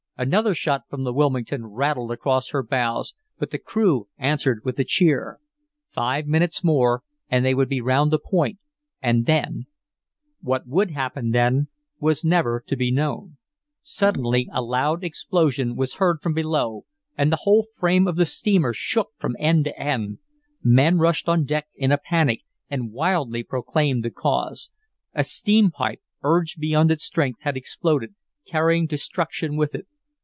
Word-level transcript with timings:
Another 0.17 0.53
shot 0.53 0.83
from 0.87 1.03
the 1.03 1.11
Wilmington 1.13 1.65
rattled 1.65 2.11
across 2.11 2.49
her 2.51 2.61
bows, 2.61 3.15
but 3.39 3.49
the 3.49 3.57
crew 3.57 4.07
answered 4.19 4.59
with 4.63 4.77
a 4.77 4.83
cheer. 4.83 5.39
Five 5.89 6.27
minutes 6.27 6.63
more 6.63 7.01
and 7.27 7.43
they 7.43 7.55
would 7.55 7.67
be 7.67 7.81
round 7.81 8.11
the 8.11 8.19
point 8.19 8.59
and 9.01 9.25
then 9.25 9.65
What 10.39 10.67
would 10.67 10.91
happen 10.91 11.31
then 11.31 11.69
was 11.99 12.23
never 12.23 12.63
to 12.67 12.75
be 12.75 12.91
known. 12.91 13.37
Suddenly 13.81 14.47
a 14.53 14.61
loud 14.61 15.03
explosion 15.03 15.75
was 15.75 15.95
heard 15.95 16.21
from 16.21 16.35
below, 16.35 16.85
and 17.17 17.31
the 17.31 17.39
whole 17.41 17.65
frame 17.75 18.05
of 18.07 18.15
the 18.15 18.27
steamer 18.27 18.73
shook 18.73 19.13
from 19.17 19.35
end 19.39 19.65
to 19.65 19.79
end. 19.79 20.19
Men 20.61 20.99
rushed 20.99 21.27
on 21.27 21.45
deck 21.45 21.65
in 21.73 21.91
a 21.91 21.97
panic, 21.97 22.41
and 22.69 22.91
wildly 22.91 23.41
proclaimed 23.41 24.03
the 24.05 24.11
cause. 24.11 24.69
A 25.15 25.23
steam 25.23 25.71
pipe, 25.71 26.01
urged 26.21 26.59
beyond 26.59 26.91
its 26.91 27.03
strength, 27.05 27.39
had 27.41 27.57
exploded, 27.57 28.13
carrying 28.45 28.85
destruction 28.85 29.57
with 29.57 29.73
it. 29.73 29.87